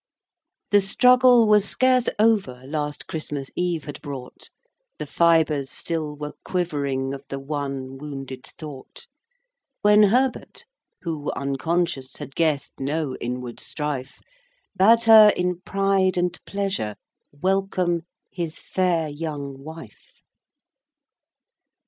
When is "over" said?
2.17-2.63